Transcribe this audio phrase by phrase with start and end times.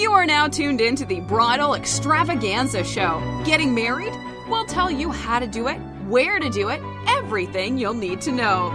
[0.00, 3.20] You are now tuned in to the Bridal Extravaganza Show.
[3.44, 4.14] Getting married?
[4.48, 5.76] We'll tell you how to do it,
[6.08, 8.70] where to do it, everything you'll need to know.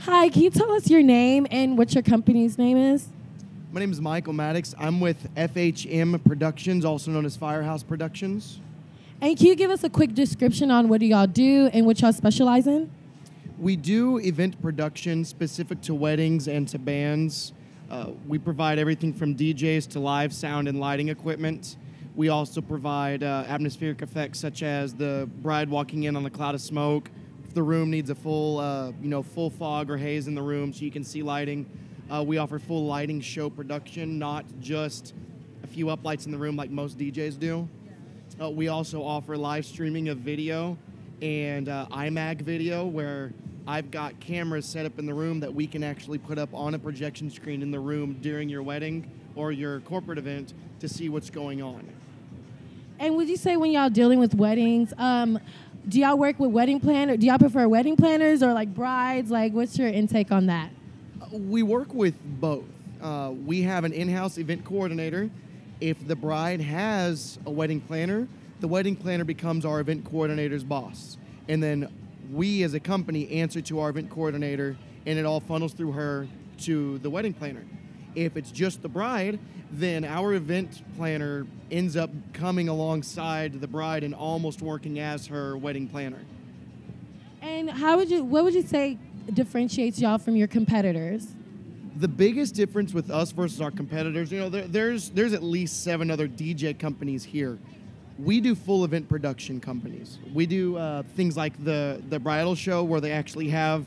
[0.00, 3.06] Hi, can you tell us your name and what your company's name is?
[3.72, 4.74] My name is Michael Maddox.
[4.80, 8.58] I'm with FHM Productions, also known as Firehouse Productions.
[9.20, 12.00] And can you give us a quick description on what do y'all do and what
[12.00, 12.90] y'all specialize in?
[13.60, 17.52] We do event production specific to weddings and to bands.
[17.88, 21.76] Uh, we provide everything from DJs to live sound and lighting equipment.
[22.16, 26.56] We also provide uh, atmospheric effects such as the bride walking in on a cloud
[26.56, 27.08] of smoke.
[27.44, 30.42] If the room needs a full, uh, you know, full fog or haze in the
[30.42, 31.66] room, so you can see lighting.
[32.10, 35.14] Uh, we offer full lighting show production, not just
[35.62, 37.68] a few uplights in the room like most DJs do.
[38.40, 40.76] Uh, we also offer live streaming of video
[41.22, 43.32] and uh, iMag video where
[43.64, 46.74] I've got cameras set up in the room that we can actually put up on
[46.74, 51.08] a projection screen in the room during your wedding or your corporate event to see
[51.08, 51.86] what's going on.
[52.98, 55.38] And would you say when y'all dealing with weddings, um,
[55.88, 57.16] do y'all work with wedding planner?
[57.16, 59.30] Do y'all prefer wedding planners or like brides?
[59.30, 60.70] Like, what's your intake on that?
[61.30, 62.64] We work with both.
[63.00, 65.30] Uh, we have an in house event coordinator.
[65.80, 68.26] If the bride has a wedding planner,
[68.58, 71.16] the wedding planner becomes our event coordinator's boss.
[71.48, 71.88] And then
[72.32, 76.26] we as a company answer to our event coordinator, and it all funnels through her
[76.62, 77.64] to the wedding planner.
[78.16, 79.38] If it's just the bride,
[79.70, 85.56] then our event planner ends up coming alongside the bride and almost working as her
[85.56, 86.18] wedding planner.
[87.40, 88.24] And how would you?
[88.24, 88.98] What would you say
[89.34, 91.28] differentiates y'all from your competitors?
[92.00, 95.84] the biggest difference with us versus our competitors, you know, there, there's there's at least
[95.84, 97.58] seven other DJ companies here.
[98.18, 100.18] We do full event production companies.
[100.32, 103.86] We do uh, things like the the bridal show where they actually have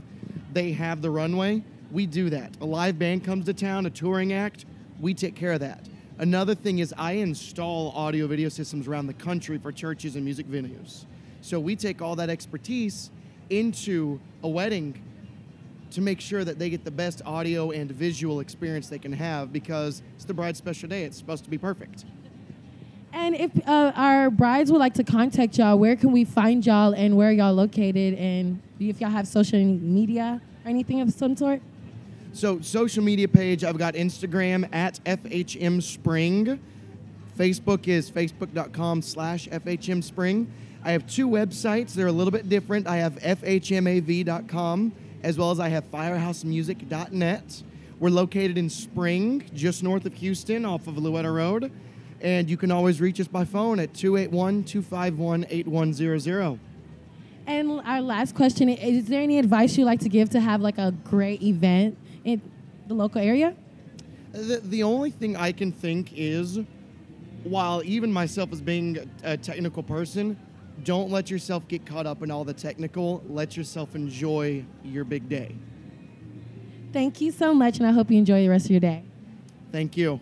[0.53, 1.63] they have the runway.
[1.91, 2.51] We do that.
[2.61, 4.65] A live band comes to town, a touring act.
[4.99, 5.87] We take care of that.
[6.19, 10.47] Another thing is I install audio video systems around the country for churches and music
[10.47, 11.05] venues.
[11.41, 13.09] So we take all that expertise
[13.49, 15.01] into a wedding
[15.93, 19.53] to make sure that they get the best audio and visual experience they can have
[19.53, 21.03] because it's the bride's special day.
[21.03, 22.05] It's supposed to be perfect.
[23.11, 26.93] And if uh, our brides would like to contact y'all, where can we find y'all
[26.93, 28.15] and where y'all located?
[28.15, 31.61] And if y'all have social media or anything of some sort?
[32.33, 36.59] So, social media page, I've got Instagram at FHM Spring.
[37.37, 40.51] Facebook is facebook.com slash FHM Spring.
[40.83, 41.93] I have two websites.
[41.93, 42.87] They're a little bit different.
[42.87, 44.91] I have FHMAV.com
[45.23, 47.63] as well as I have firehousemusic.net.
[47.99, 51.71] We're located in Spring, just north of Houston, off of Louetta Road.
[52.21, 56.59] And you can always reach us by phone at 281 251 8100.
[57.45, 60.77] And our last question is there any advice you'd like to give to have like
[60.77, 62.41] a great event in
[62.87, 63.55] the local area?
[64.31, 66.59] The, the only thing I can think is
[67.43, 70.37] while even myself as being a technical person,
[70.83, 73.23] don't let yourself get caught up in all the technical.
[73.27, 75.55] Let yourself enjoy your big day.
[76.91, 79.03] Thank you so much, and I hope you enjoy the rest of your day.
[79.71, 80.19] Thank you.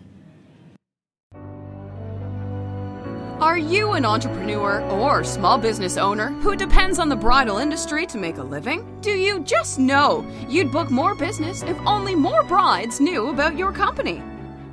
[3.42, 8.16] Are you an entrepreneur or small business owner who depends on the bridal industry to
[8.16, 8.86] make a living?
[9.00, 13.72] Do you just know you'd book more business if only more brides knew about your
[13.72, 14.22] company?